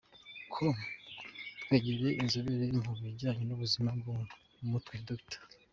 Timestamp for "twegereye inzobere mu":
1.61-2.91